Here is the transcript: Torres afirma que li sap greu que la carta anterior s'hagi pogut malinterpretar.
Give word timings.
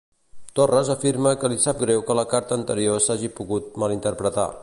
Torres 0.59 0.87
afirma 0.93 1.33
que 1.43 1.51
li 1.53 1.59
sap 1.65 1.83
greu 1.83 2.01
que 2.09 2.17
la 2.21 2.25
carta 2.33 2.57
anterior 2.61 3.05
s'hagi 3.09 3.33
pogut 3.41 3.69
malinterpretar. 3.85 4.51